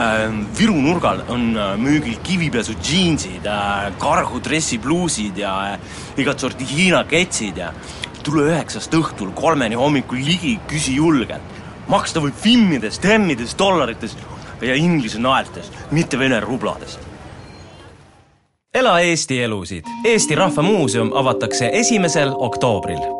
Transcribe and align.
Ähm, 0.00 0.46
Viru 0.58 0.78
nurgal 0.80 1.20
on 1.28 1.56
äh, 1.56 1.76
müügil 1.76 2.16
kivipesu 2.24 2.72
džiinsid, 2.80 3.44
äh, 3.44 3.90
kargu 4.00 4.40
dressipluusid 4.40 5.36
ja 5.36 5.76
igat 6.16 6.40
sorti 6.40 6.64
Hiina 6.64 7.02
ketsid 7.04 7.60
ja 7.60 7.68
tule 8.24 8.46
üheksast 8.48 8.96
õhtul 8.96 9.34
kolmeni 9.36 9.76
hommikul 9.76 10.22
ligi, 10.24 10.56
küsi 10.70 10.96
julgelt. 10.96 11.58
maksta 11.90 12.20
võib 12.22 12.34
finnides, 12.38 12.98
temmides, 13.02 13.56
dollarites 13.58 14.16
ja 14.62 14.74
inglise 14.74 15.18
naeltes, 15.18 15.72
mitte 15.90 16.18
vene 16.18 16.40
rublades. 16.40 16.98
ela 18.74 19.00
Eesti 19.00 19.42
elusid. 19.42 19.84
Eesti 20.04 20.34
Rahva 20.34 20.62
Muuseum 20.62 21.12
avatakse 21.12 21.70
esimesel 21.72 22.32
oktoobril. 22.32 23.19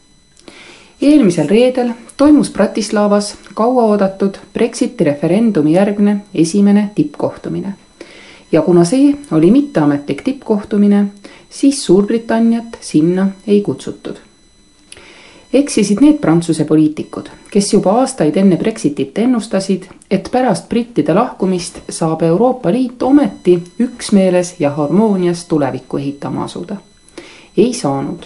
Eelmisel 1.01 1.47
reedel 1.47 1.93
toimus 2.17 2.49
Bratislavas 2.49 3.35
kauaoodatud 3.53 4.37
Brexiti 4.53 5.03
referendumi 5.03 5.73
järgne 5.73 6.17
esimene 6.33 6.89
tippkohtumine. 6.95 7.73
ja 8.51 8.61
kuna 8.61 8.83
see 8.85 9.15
oli 9.31 9.51
mitteametlik 9.51 10.21
tippkohtumine, 10.21 11.05
siis 11.49 11.85
Suurbritanniat 11.85 12.77
sinna 12.81 13.29
ei 13.47 13.61
kutsutud 13.61 14.15
eksisid 15.53 15.97
need 16.01 16.17
Prantsuse 16.21 16.65
poliitikud, 16.65 17.29
kes 17.51 17.73
juba 17.73 17.91
aastaid 18.01 18.37
enne 18.37 18.57
Brexitit 18.57 19.17
ennustasid, 19.19 19.87
et 20.11 20.29
pärast 20.31 20.69
brittide 20.69 21.13
lahkumist 21.13 21.81
saab 21.89 22.23
Euroopa 22.23 22.71
Liit 22.71 23.03
ometi 23.03 23.57
üksmeeles 23.79 24.55
ja 24.59 24.69
harmoonias 24.69 25.45
tulevikku 25.45 25.97
ehitama 25.97 26.43
asuda. 26.43 26.75
ei 27.57 27.73
saanud. 27.73 28.25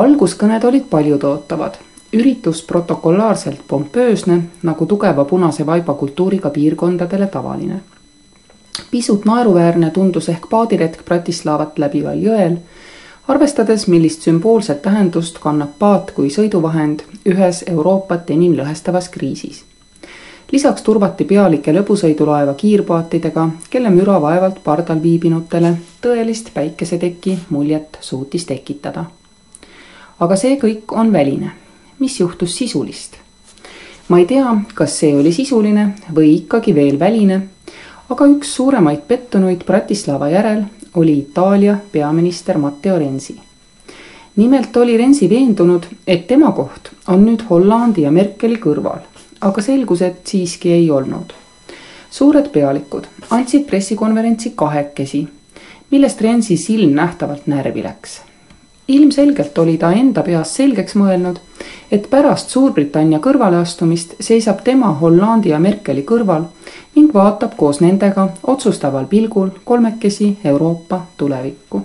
Alguskõned 0.00 0.64
olid 0.64 0.84
paljudootavad, 0.90 1.78
üritus 2.12 2.62
protokollaarselt 2.62 3.60
pompöösne, 3.68 4.40
nagu 4.62 4.86
tugeva 4.86 5.24
punase 5.24 5.66
vaiba 5.66 5.94
kultuuriga 5.94 6.50
piirkondadele 6.50 7.26
tavaline. 7.26 7.80
pisut 8.90 9.24
naeruväärne 9.24 9.90
tundus 9.90 10.28
ehk 10.28 10.46
paadiretk 10.50 11.04
Bratislavat 11.04 11.78
läbival 11.78 12.18
jõel 12.22 12.58
arvestades, 13.28 13.86
millist 13.86 14.22
sümboolset 14.22 14.82
tähendust 14.82 15.38
kannab 15.38 15.74
paat 15.78 16.10
kui 16.16 16.30
sõiduvahend 16.30 17.02
ühes 17.26 17.64
Euroopat 17.66 18.30
enim 18.30 18.56
lõhestavas 18.56 19.10
kriisis. 19.10 19.64
lisaks 20.52 20.82
turvati 20.82 21.24
pealike 21.24 21.72
lõbusõidulaeva 21.72 22.54
kiirpaatidega, 22.54 23.48
kelle 23.70 23.90
müra 23.90 24.20
vaevalt 24.20 24.64
pardal 24.64 25.02
viibinutele 25.02 25.76
tõelist 26.02 26.54
päikeseteki 26.54 27.38
muljet 27.50 27.98
suutis 28.00 28.44
tekitada. 28.44 29.04
Aga 30.20 30.36
see 30.36 30.58
kõik 30.58 30.92
on 30.92 31.12
väline. 31.12 31.52
mis 31.98 32.20
juhtus 32.20 32.56
sisulist? 32.56 33.16
ma 34.08 34.18
ei 34.18 34.26
tea, 34.26 34.54
kas 34.74 34.98
see 35.00 35.14
oli 35.14 35.32
sisuline 35.32 35.94
või 36.14 36.34
ikkagi 36.40 36.74
veel 36.74 36.98
väline, 36.98 37.40
aga 38.08 38.26
üks 38.26 38.54
suuremaid 38.56 39.04
pettunuid 39.08 39.64
Bratislava 39.66 40.30
järel 40.32 40.64
oli 40.94 41.18
Itaalia 41.18 41.76
peaminister 41.92 42.58
Matteo 42.58 42.98
Renzi. 42.98 43.36
nimelt 44.36 44.76
oli 44.76 44.96
Renzi 44.96 45.28
veendunud, 45.30 45.86
et 46.06 46.26
tema 46.26 46.52
koht 46.52 46.90
on 47.08 47.26
nüüd 47.26 47.44
Hollandi 47.50 48.02
ja 48.02 48.10
Merkeli 48.10 48.56
kõrval, 48.56 49.02
aga 49.40 49.62
selgus, 49.62 50.02
et 50.02 50.26
siiski 50.26 50.72
ei 50.72 50.90
olnud. 50.90 51.32
suured 52.10 52.48
pealikud 52.48 53.06
andsid 53.30 53.66
pressikonverentsi 53.66 54.52
kahekesi, 54.56 55.28
millest 55.90 56.20
Renzi 56.20 56.56
silm 56.56 56.94
nähtavalt 56.94 57.46
närvi 57.46 57.82
läks 57.82 58.27
ilmselgelt 58.88 59.58
oli 59.58 59.78
ta 59.78 59.92
enda 59.92 60.22
peas 60.22 60.54
selgeks 60.56 60.94
mõelnud, 60.96 61.36
et 61.92 62.08
pärast 62.10 62.50
Suurbritannia 62.50 63.18
kõrvaleastumist 63.20 64.14
seisab 64.20 64.62
tema 64.64 64.94
Hollandi 65.00 65.52
ja 65.52 65.58
Merkeli 65.58 66.02
kõrval 66.08 66.48
ning 66.96 67.12
vaatab 67.14 67.56
koos 67.56 67.80
nendega 67.84 68.28
otsustaval 68.46 69.06
pilgul 69.06 69.50
kolmekesi 69.64 70.38
Euroopa 70.44 71.02
tulevikku. 71.16 71.82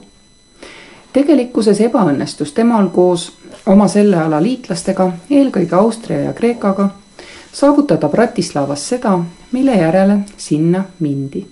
tegelikkuses 1.13 1.81
ebaõnnestus 1.81 2.51
temal 2.53 2.87
koos 2.89 3.31
oma 3.65 3.87
selle 3.87 4.17
ala 4.17 4.41
liitlastega, 4.43 5.11
eelkõige 5.29 5.75
Austria 5.75 6.19
ja 6.19 6.33
Kreekaga, 6.33 6.89
saavutada 7.51 8.09
Bratislavas 8.09 8.89
seda, 8.89 9.19
mille 9.51 9.75
järele 9.75 10.19
sinna 10.37 10.83
mindi. 10.99 11.45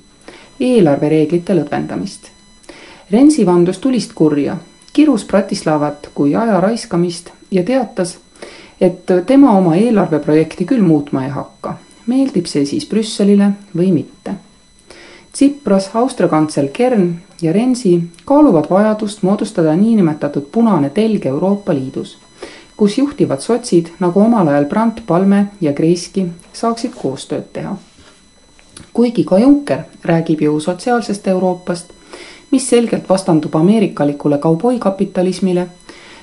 eelarvereeglite 0.59 1.53
lõdvendamist. 1.53 2.29
Rensi 3.11 3.45
vandus 3.45 3.77
tulist 3.77 4.13
kurja 4.13 4.57
kirus 4.93 5.25
Bratislavat 5.25 6.09
kui 6.15 6.35
aja 6.35 6.59
raiskamist 6.61 7.29
ja 7.51 7.63
teatas, 7.63 8.17
et 8.81 9.05
tema 9.25 9.51
oma 9.57 9.75
eelarveprojekti 9.75 10.65
küll 10.65 10.81
muutma 10.81 11.25
ei 11.25 11.29
hakka, 11.29 11.77
meeldib 12.07 12.49
see 12.49 12.65
siis 12.65 12.87
Brüsselile 12.89 13.51
või 13.77 13.91
mitte. 13.93 14.35
Tsipras, 15.31 15.89
Austria 15.93 16.27
kantsler 16.27 16.67
Kern 16.73 17.13
ja 17.41 17.53
Renzi 17.53 17.93
kaaluvad 18.25 18.67
vajadust 18.69 19.23
moodustada 19.23 19.75
niinimetatud 19.75 20.49
punane 20.51 20.89
telg 20.89 21.25
Euroopa 21.25 21.73
Liidus, 21.73 22.17
kus 22.77 22.97
juhtivad 22.97 23.39
sotsid 23.39 23.93
nagu 23.99 24.19
omal 24.19 24.47
ajal 24.47 24.65
Brandt, 24.65 25.05
Palme 25.07 25.45
ja 25.61 25.73
Kreiski 25.73 26.25
saaksid 26.53 26.97
koostööd 26.97 27.47
teha. 27.53 27.77
kuigi 28.93 29.23
ka 29.23 29.39
Juncker 29.39 29.83
räägib 30.03 30.41
ju 30.41 30.59
sotsiaalsest 30.59 31.27
Euroopast 31.27 31.93
mis 32.51 32.69
selgelt 32.69 33.09
vastandub 33.09 33.55
ameerikalikule 33.55 34.37
kauboikapitalismile, 34.37 35.67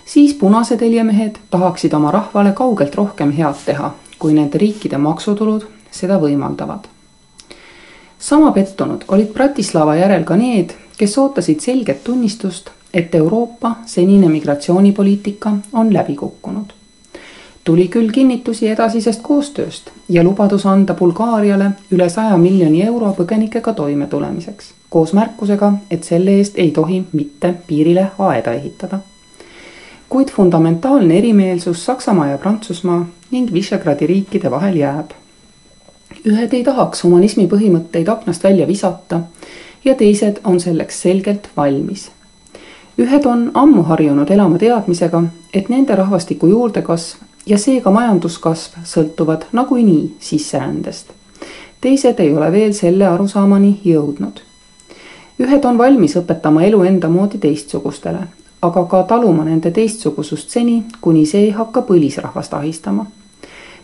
siis 0.05 0.35
punased 0.35 0.81
heljemehed 0.81 1.39
tahaksid 1.51 1.93
oma 1.93 2.11
rahvale 2.11 2.53
kaugelt 2.53 2.95
rohkem 2.95 3.33
head 3.33 3.65
teha, 3.65 3.95
kui 4.19 4.35
nende 4.35 4.59
riikide 4.59 4.99
maksutulud 4.99 5.67
seda 5.91 6.19
võimaldavad. 6.21 6.89
sama 8.19 8.53
pettunud 8.53 9.05
olid 9.09 9.33
Bratislava 9.33 9.95
järel 9.97 10.25
ka 10.25 10.37
need, 10.37 10.75
kes 10.99 11.19
ootasid 11.19 11.61
selget 11.61 12.05
tunnistust, 12.05 12.71
et 12.95 13.15
Euroopa 13.15 13.77
senine 13.87 14.29
migratsioonipoliitika 14.29 15.53
on 15.73 15.95
läbi 15.95 16.17
kukkunud 16.17 16.78
tuli 17.69 17.85
küll 17.93 18.09
kinnitusi 18.09 18.71
edasisest 18.73 19.21
koostööst 19.23 19.91
ja 20.09 20.23
lubadus 20.25 20.63
anda 20.67 20.95
Bulgaariale 20.97 21.67
üle 21.93 22.07
saja 22.09 22.37
miljoni 22.41 22.81
euro 22.81 23.11
põgenikega 23.19 23.75
toimetulemiseks, 23.77 24.71
koos 24.89 25.13
märkusega, 25.13 25.69
et 25.91 26.09
selle 26.09 26.39
eest 26.39 26.57
ei 26.57 26.71
tohi 26.79 27.03
mitte 27.13 27.51
piirile 27.67 28.07
aeda 28.29 28.57
ehitada. 28.57 29.01
kuid 30.09 30.33
fundamentaalne 30.33 31.19
erimeelsus 31.19 31.85
Saksamaa 31.85 32.27
ja 32.27 32.39
Prantsusmaa 32.39 33.07
ning 33.31 33.53
Visegradi 33.53 34.07
riikide 34.07 34.51
vahel 34.51 34.77
jääb. 34.77 35.11
ühed 36.25 36.55
ei 36.55 36.65
tahaks 36.65 37.05
humanismi 37.05 37.47
põhimõtteid 37.53 38.09
aknast 38.09 38.45
välja 38.45 38.67
visata 38.67 39.21
ja 39.85 39.95
teised 39.95 40.41
on 40.45 40.61
selleks 40.61 41.03
selgelt 41.03 41.51
valmis 41.57 42.11
ühed 42.99 43.27
on 43.27 43.51
ammu 43.55 43.83
harjunud 43.83 44.31
elama 44.31 44.59
teadmisega, 44.59 45.23
et 45.55 45.69
nende 45.69 45.95
rahvastiku 45.97 46.47
juurdekasv 46.47 47.28
ja 47.49 47.59
seega 47.59 47.91
majanduskasv 47.91 48.83
sõltuvad 48.85 49.49
nagunii 49.53 50.17
sisserändest. 50.21 51.13
teised 51.81 52.21
ei 52.21 52.35
ole 52.35 52.53
veel 52.53 52.73
selle 52.73 53.07
arusaamani 53.07 53.81
jõudnud. 53.85 54.41
ühed 55.41 55.65
on 55.65 55.79
valmis 55.79 56.17
õpetama 56.17 56.65
elu 56.67 56.83
enda 56.83 57.09
moodi 57.09 57.39
teistsugustele, 57.39 58.19
aga 58.63 58.85
ka 58.85 59.03
taluma 59.03 59.45
nende 59.45 59.71
teistsugusust 59.71 60.51
seni, 60.51 60.83
kuni 61.01 61.27
see 61.27 61.45
ei 61.45 61.51
hakka 61.51 61.83
põlisrahvast 61.83 62.55
ahistama. 62.55 63.07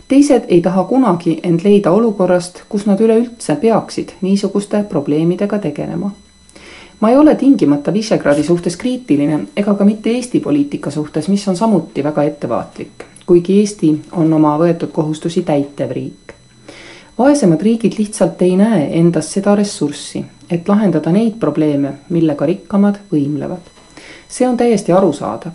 teised 0.08 0.44
ei 0.48 0.60
taha 0.60 0.84
kunagi 0.84 1.40
end 1.42 1.64
leida 1.64 1.90
olukorrast, 1.90 2.62
kus 2.68 2.86
nad 2.86 3.00
üleüldse 3.00 3.56
peaksid 3.56 4.12
niisuguste 4.20 4.82
probleemidega 4.82 5.58
tegelema 5.58 6.10
ma 7.00 7.10
ei 7.10 7.16
ole 7.16 7.34
tingimata 7.34 7.92
Visegradi 7.92 8.42
suhtes 8.42 8.76
kriitiline 8.76 9.40
ega 9.56 9.74
ka 9.74 9.84
mitte 9.84 10.10
Eesti 10.10 10.40
poliitika 10.40 10.90
suhtes, 10.90 11.28
mis 11.28 11.48
on 11.48 11.56
samuti 11.56 12.04
väga 12.04 12.22
ettevaatlik 12.22 13.13
kuigi 13.26 13.58
Eesti 13.60 13.90
on 14.12 14.32
oma 14.32 14.56
võetud 14.58 14.92
kohustusi 14.92 15.42
täitev 15.42 15.90
riik. 15.90 16.34
vaesemad 17.18 17.62
riigid 17.62 17.98
lihtsalt 17.98 18.42
ei 18.42 18.56
näe 18.56 18.88
endas 18.98 19.32
seda 19.32 19.54
ressurssi, 19.54 20.24
et 20.50 20.68
lahendada 20.68 21.12
neid 21.12 21.38
probleeme, 21.40 21.92
millega 22.08 22.46
rikkamad 22.46 22.98
võimlevad. 23.12 23.62
see 24.28 24.48
on 24.48 24.56
täiesti 24.56 24.92
arusaadav, 24.92 25.52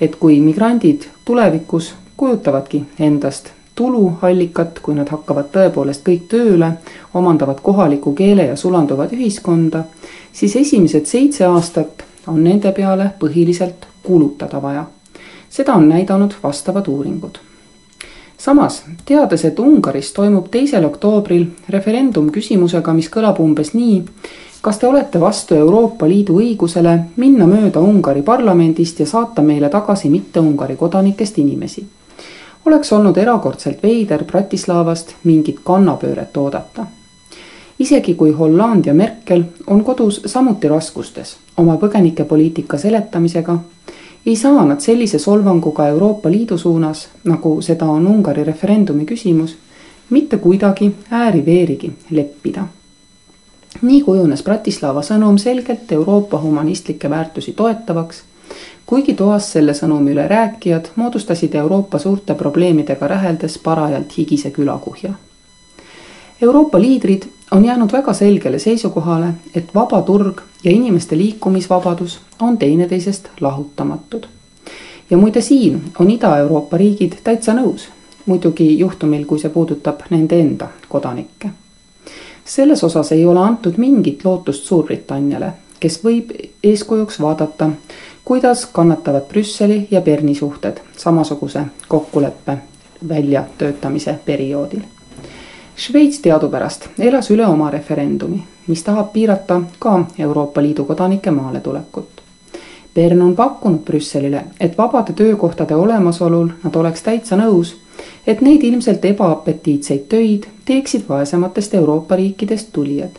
et 0.00 0.16
kui 0.16 0.40
migrandid 0.40 1.08
tulevikus 1.24 1.94
kujutavadki 2.16 2.84
endast 2.98 3.50
tuluallikat, 3.74 4.78
kui 4.78 4.94
nad 4.94 5.08
hakkavad 5.08 5.48
tõepoolest 5.52 6.04
kõik 6.06 6.28
tööle, 6.28 6.72
omandavad 7.14 7.60
kohaliku 7.62 8.12
keele 8.14 8.46
ja 8.46 8.56
sulanduvad 8.56 9.12
ühiskonda, 9.16 9.84
siis 10.32 10.56
esimesed 10.56 11.06
seitse 11.06 11.46
aastat 11.46 12.04
on 12.26 12.44
nende 12.44 12.72
peale 12.72 13.10
põhiliselt 13.18 13.86
kulutada 14.02 14.62
vaja. 14.62 14.84
Seda 15.52 15.74
on 15.74 15.88
näidanud 15.88 16.32
vastavad 16.42 16.88
uuringud. 16.88 17.38
samas, 18.38 18.84
teades, 19.04 19.44
et 19.44 19.58
Ungaris 19.58 20.12
toimub 20.12 20.46
teisel 20.50 20.84
oktoobril 20.84 21.46
referendum 21.68 22.30
küsimusega, 22.32 22.92
mis 22.92 23.10
kõlab 23.10 23.40
umbes 23.40 23.74
nii, 23.74 24.04
kas 24.62 24.78
te 24.78 24.86
olete 24.86 25.20
vastu 25.20 25.54
Euroopa 25.54 26.08
Liidu 26.08 26.38
õigusele 26.40 26.98
minna 27.16 27.46
mööda 27.46 27.80
Ungari 27.80 28.22
parlamendist 28.22 29.00
ja 29.00 29.06
saata 29.06 29.42
meile 29.42 29.68
tagasi 29.68 30.10
mitte 30.10 30.40
Ungari 30.40 30.76
kodanikest 30.76 31.38
inimesi? 31.38 31.86
oleks 32.64 32.92
olnud 32.92 33.16
erakordselt 33.16 33.82
veider 33.82 34.24
Bratislavast 34.24 35.14
mingit 35.24 35.60
kannapööret 35.64 36.36
oodata. 36.36 36.86
isegi 37.78 38.14
kui 38.14 38.32
Holland 38.32 38.86
ja 38.86 38.94
Merkel 38.94 39.44
on 39.66 39.84
kodus 39.84 40.22
samuti 40.26 40.68
raskustes 40.68 41.36
oma 41.56 41.76
põgenikepoliitika 41.76 42.78
seletamisega, 42.78 43.58
ei 44.26 44.36
saa 44.36 44.64
nad 44.64 44.80
sellise 44.80 45.18
solvanguga 45.18 45.88
Euroopa 45.88 46.30
Liidu 46.30 46.58
suunas, 46.58 47.08
nagu 47.24 47.60
seda 47.62 47.86
on 47.86 48.06
Ungari 48.06 48.44
referendumi 48.44 49.04
küsimus, 49.04 49.56
mitte 50.10 50.38
kuidagi 50.38 50.94
ääri-veerigi 51.10 51.92
leppida 52.10 52.66
nii 53.82 54.02
kujunes 54.04 54.42
Bratislava 54.44 55.02
sõnum 55.02 55.38
selgelt 55.40 55.92
Euroopa 55.92 56.40
humanistlikke 56.40 57.10
väärtusi 57.10 57.52
toetavaks, 57.56 58.22
kuigi 58.86 59.14
toas 59.14 59.48
selle 59.52 59.74
sõnumi 59.74 60.12
üle 60.12 60.26
rääkijad 60.28 60.92
moodustasid 60.96 61.54
Euroopa 61.54 61.98
suurte 61.98 62.34
probleemidega 62.34 63.08
räheldes 63.08 63.58
parajalt 63.58 64.18
higise 64.18 64.50
külakuhja. 64.50 65.12
Euroopa 66.42 66.80
liidrid 66.80 67.24
on 67.52 67.64
jäänud 67.64 67.92
väga 67.92 68.12
selgele 68.12 68.58
seisukohale, 68.58 69.34
et 69.54 69.74
vaba 69.74 70.02
turg 70.02 70.40
ja 70.64 70.70
inimeste 70.70 71.16
liikumisvabadus 71.18 72.20
on 72.40 72.58
teineteisest 72.58 73.28
lahutamatud. 73.40 74.26
ja 75.10 75.16
muide, 75.16 75.40
siin 75.40 75.82
on 75.98 76.10
Ida-Euroopa 76.10 76.76
riigid 76.76 77.18
täitsa 77.24 77.52
nõus, 77.54 77.88
muidugi 78.26 78.78
juhtumil, 78.78 79.26
kui 79.26 79.38
see 79.38 79.50
puudutab 79.50 80.06
nende 80.10 80.40
enda 80.40 80.68
kodanikke 80.88 81.50
selles 82.44 82.84
osas 82.84 83.12
ei 83.12 83.26
ole 83.26 83.40
antud 83.40 83.74
mingit 83.76 84.24
lootust 84.24 84.64
Suurbritanniale, 84.64 85.52
kes 85.80 86.00
võib 86.04 86.32
eeskujuks 86.62 87.20
vaadata, 87.20 87.70
kuidas 88.24 88.66
kannatavad 88.66 89.28
Brüsseli 89.28 89.86
ja 89.90 90.00
Berni 90.00 90.34
suhted 90.34 90.80
samasuguse 90.96 91.64
kokkuleppe 91.88 92.58
väljatöötamise 93.08 94.18
perioodil. 94.24 94.80
Šveits 95.76 96.18
teadupärast 96.18 96.88
elas 96.98 97.30
üle 97.30 97.46
oma 97.46 97.70
referendumi, 97.70 98.42
mis 98.66 98.82
tahab 98.82 99.12
piirata 99.12 99.60
ka 99.78 100.04
Euroopa 100.18 100.62
Liidu 100.62 100.84
kodanike 100.84 101.30
maaletulekut. 101.30 102.22
Bern 102.94 103.22
on 103.22 103.36
pakkunud 103.36 103.80
Brüsselile, 103.84 104.44
et 104.60 104.78
vabade 104.78 105.12
töökohtade 105.12 105.74
olemasolul 105.74 106.48
nad 106.64 106.76
oleks 106.76 107.02
täitsa 107.02 107.36
nõus 107.36 107.76
et 108.26 108.40
neid 108.40 108.62
ilmselt 108.62 109.04
ebaapetiitseid 109.04 110.06
töid 110.08 110.46
teeksid 110.64 111.08
vaesematest 111.08 111.74
Euroopa 111.74 112.16
riikidest 112.16 112.72
tulijad. 112.72 113.10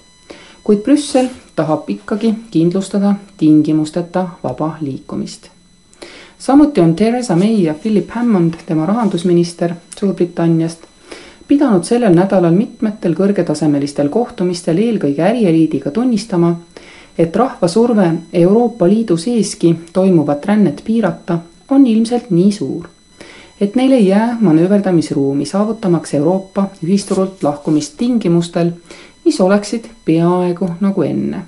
kuid 0.63 0.79
Brüssel 0.79 1.27
tahab 1.55 1.89
ikkagi 1.89 2.35
kindlustada 2.51 3.15
tingimusteta 3.38 4.27
vaba 4.44 4.77
liikumist. 4.81 5.50
samuti 6.38 6.81
on 6.81 6.95
Theresa 6.95 7.35
May 7.35 7.63
ja 7.63 7.73
Philip 7.73 8.09
Hammond, 8.09 8.53
tema 8.65 8.85
rahandusminister 8.85 9.73
Suurbritanniast, 10.00 10.79
pidanud 11.48 11.84
sellel 11.84 12.16
nädalal 12.16 12.56
mitmetel 12.56 13.13
kõrgetasemelistel 13.18 14.10
kohtumistel 14.10 14.78
eelkõige 14.78 15.24
ärieliidiga 15.24 15.92
tunnistama, 15.92 16.56
et 17.18 17.36
rahva 17.36 17.68
surve 17.68 18.10
Euroopa 18.34 18.88
Liidu 18.90 19.18
seeski 19.18 19.75
toimuvat 19.94 20.45
rännet 20.45 20.81
piirata 20.86 21.40
on 21.69 21.88
ilmselt 21.88 22.31
nii 22.31 22.51
suur 22.51 22.90
et 23.62 23.75
neil 23.75 23.92
ei 23.92 24.07
jää 24.07 24.38
manööverdamisruumi 24.42 25.45
saavutamaks 25.45 26.13
Euroopa 26.13 26.66
ühisturult 26.84 27.44
lahkumist 27.44 27.94
tingimustel, 27.98 28.72
mis 29.25 29.42
oleksid 29.42 29.86
peaaegu 30.06 30.69
nagu 30.80 31.01
enne. 31.01 31.46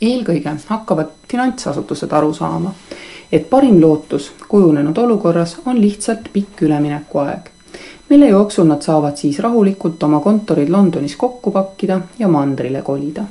eelkõige 0.00 0.52
hakkavad 0.66 1.08
finantsasutused 1.28 2.12
aru 2.12 2.34
saama, 2.34 2.74
et 3.32 3.50
parim 3.50 3.80
lootus 3.80 4.32
kujunenud 4.48 4.98
olukorras 4.98 5.56
on 5.66 5.80
lihtsalt 5.80 6.28
pikk 6.32 6.62
üleminekuaeg, 6.62 7.50
mille 8.10 8.28
jooksul 8.28 8.66
nad 8.66 8.82
saavad 8.82 9.16
siis 9.16 9.38
rahulikult 9.38 10.02
oma 10.02 10.20
kontorid 10.20 10.68
Londonis 10.68 11.16
kokku 11.16 11.50
pakkida 11.50 12.00
ja 12.18 12.28
mandrile 12.28 12.82
kolida 12.82 13.24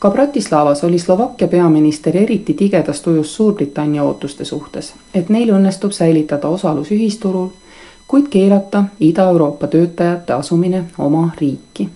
ka 0.00 0.10
Bratislavas 0.10 0.84
oli 0.84 0.98
Slovakkia 0.98 1.48
peaminister 1.48 2.16
eriti 2.16 2.54
tigedas 2.54 3.00
tujus 3.00 3.34
Suurbritannia 3.36 4.02
ootuste 4.02 4.44
suhtes, 4.44 4.94
et 5.14 5.28
neil 5.28 5.50
õnnestub 5.52 5.92
säilitada 5.92 6.48
osalus 6.48 6.88
ühisturul, 6.90 7.50
kuid 8.08 8.30
keelata 8.32 8.84
Ida-Euroopa 9.00 9.66
töötajate 9.66 10.32
asumine 10.32 10.84
oma 10.98 11.30
riiki. 11.40 11.88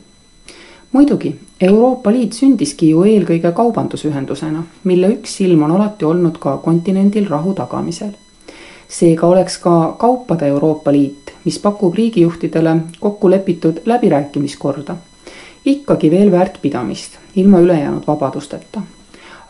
muidugi, 0.92 1.36
Euroopa 1.60 2.12
Liit 2.12 2.32
sündiski 2.32 2.90
ju 2.90 3.04
eelkõige 3.04 3.52
kaubandusühendusena, 3.52 4.62
mille 4.84 5.08
üks 5.08 5.36
silm 5.36 5.62
on 5.62 5.70
alati 5.70 6.04
olnud 6.04 6.38
ka 6.38 6.56
kontinendil 6.56 7.26
rahu 7.28 7.54
tagamisel. 7.54 8.10
seega 8.88 9.26
oleks 9.26 9.58
ka 9.58 9.96
kaupade 9.98 10.46
Euroopa 10.46 10.92
Liit, 10.92 11.23
mis 11.44 11.58
pakub 11.58 11.94
riigijuhtidele 11.94 12.76
kokku 13.00 13.30
lepitud 13.30 13.80
läbirääkimiskorda 13.86 14.96
ikkagi 15.64 16.10
veel 16.10 16.30
väärt 16.30 16.58
pidamist, 16.62 17.12
ilma 17.36 17.58
ülejäänud 17.60 18.02
vabadusteta. 18.06 18.82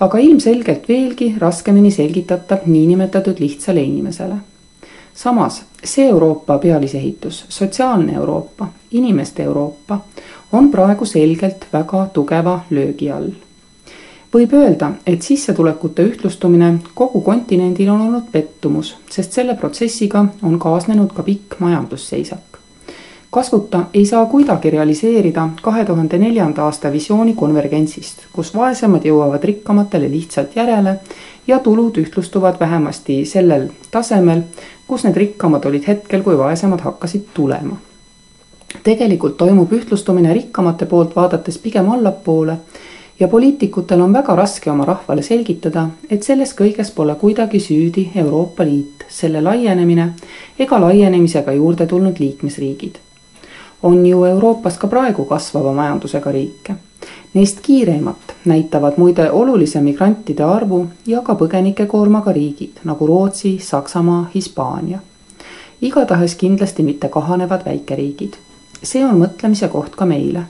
aga 0.00 0.19
ilmselgelt 0.19 0.88
veelgi 0.88 1.35
raskemini 1.38 1.91
selgitatav 1.91 2.58
niinimetatud 2.67 3.38
lihtsale 3.38 3.82
inimesele. 3.82 4.35
samas 5.14 5.64
see 5.85 6.08
Euroopa 6.08 6.58
pealisehitus, 6.58 7.44
sotsiaalne 7.49 8.14
Euroopa, 8.14 8.69
inimeste 8.90 9.43
Euroopa, 9.43 10.00
on 10.52 10.70
praegu 10.70 11.05
selgelt 11.05 11.67
väga 11.73 12.06
tugeva 12.12 12.61
löögi 12.70 13.11
all 13.11 13.31
võib 14.35 14.53
öelda, 14.59 14.93
et 15.07 15.23
sissetulekute 15.23 16.03
ühtlustumine 16.11 16.73
kogu 16.95 17.21
kontinendil 17.23 17.93
on 17.95 18.09
olnud 18.09 18.33
pettumus, 18.33 18.97
sest 19.11 19.33
selle 19.33 19.55
protsessiga 19.55 20.27
on 20.43 20.59
kaasnenud 20.59 21.15
ka 21.15 21.23
pikk 21.23 21.61
majandusseisak 21.63 22.55
kasvuta 23.35 23.85
ei 23.95 24.07
saa 24.07 24.27
kuidagi 24.27 24.71
realiseerida 24.71 25.49
kahe 25.63 25.85
tuhande 25.85 26.19
neljanda 26.19 26.64
aasta 26.64 26.93
visiooni 26.93 27.33
konvergentsist, 27.35 28.21
kus 28.33 28.53
vaesemad 28.55 29.03
jõuavad 29.09 29.43
rikkamatele 29.45 30.11
lihtsalt 30.12 30.55
järele 30.57 30.93
ja 31.47 31.59
tulud 31.59 31.99
ühtlustuvad 31.99 32.61
vähemasti 32.61 33.17
sellel 33.26 33.67
tasemel, 33.91 34.45
kus 34.87 35.03
need 35.05 35.19
rikkamad 35.19 35.67
olid 35.67 35.88
hetkel, 35.88 36.23
kui 36.23 36.38
vaesemad 36.38 36.87
hakkasid 36.87 37.26
tulema. 37.35 37.76
tegelikult 38.85 39.37
toimub 39.37 39.73
ühtlustumine 39.73 40.33
rikkamate 40.35 40.87
poolt 40.87 41.17
vaadates 41.17 41.59
pigem 41.59 41.91
allapoole 41.91 42.57
ja 43.21 43.28
poliitikutel 43.28 44.00
on 44.00 44.12
väga 44.12 44.37
raske 44.37 44.71
oma 44.71 44.85
rahvale 44.85 45.23
selgitada, 45.23 45.88
et 46.11 46.23
selles 46.23 46.54
kõiges 46.59 46.90
pole 46.94 47.14
kuidagi 47.14 47.61
süüdi 47.61 48.11
Euroopa 48.16 48.64
Liit, 48.64 49.06
selle 49.09 49.40
laienemine 49.40 50.12
ega 50.59 50.80
laienemisega 50.80 51.52
juurde 51.52 51.87
tulnud 51.87 52.18
liikmesriigid 52.18 52.99
on 53.85 54.06
ju 54.06 54.25
Euroopas 54.25 54.78
ka 54.78 54.88
praegu 54.88 55.25
kasvava 55.25 55.73
majandusega 55.73 56.33
riike. 56.33 56.75
Neist 57.35 57.59
kiireimat 57.62 58.35
näitavad 58.44 58.97
muide 58.97 59.30
olulise 59.30 59.80
migrantide 59.80 60.44
arvu 60.44 60.87
ja 61.06 61.21
ka 61.23 61.35
põgenikekoormaga 61.35 62.33
riigid 62.33 62.80
nagu 62.85 63.06
Rootsi, 63.06 63.59
Saksamaa, 63.59 64.30
Hispaania. 64.35 64.99
igatahes 65.83 66.35
kindlasti 66.35 66.83
mitte 66.83 67.09
kahanevad 67.09 67.64
väikeriigid. 67.64 68.35
see 68.83 69.04
on 69.04 69.21
mõtlemise 69.21 69.68
koht 69.68 69.97
ka 69.97 70.06
meile. 70.06 70.42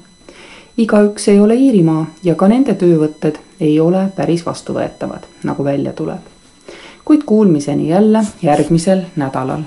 Igaüks 0.77 1.29
ei 1.29 1.41
ole 1.41 1.55
Iirimaa 1.55 2.07
ja 2.25 2.35
ka 2.35 2.49
nende 2.49 2.75
töövõtted 2.75 3.39
ei 3.61 3.81
ole 3.81 4.09
päris 4.17 4.47
vastuvõetavad, 4.47 5.27
nagu 5.43 5.65
välja 5.65 5.93
tuleb. 5.93 6.21
kuid 7.05 7.23
kuulmiseni 7.27 7.89
jälle 7.89 8.27
järgmisel 8.43 9.03
nädalal. 9.17 9.63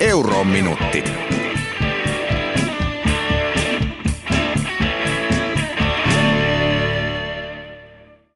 eurominutid 0.00 1.41